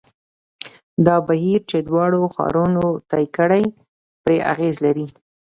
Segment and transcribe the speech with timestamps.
[1.05, 3.63] دا بهیر چې دواړو ښارونو طی کړې
[4.23, 5.07] پرې اغېز لري.